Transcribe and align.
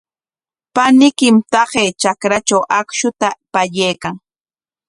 Paniykim 0.75 1.35
taqay 1.51 1.89
trakratraw 1.99 2.61
akshuta 2.79 3.29
pallaykan. 3.53 4.15